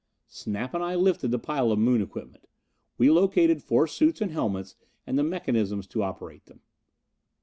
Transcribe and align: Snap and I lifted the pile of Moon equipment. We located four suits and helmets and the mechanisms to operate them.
Snap 0.27 0.73
and 0.73 0.83
I 0.83 0.95
lifted 0.95 1.29
the 1.29 1.37
pile 1.37 1.71
of 1.71 1.77
Moon 1.77 2.01
equipment. 2.01 2.47
We 2.97 3.11
located 3.11 3.61
four 3.61 3.85
suits 3.85 4.19
and 4.19 4.31
helmets 4.31 4.75
and 5.05 5.15
the 5.15 5.21
mechanisms 5.21 5.85
to 5.89 6.01
operate 6.01 6.45
them. 6.47 6.61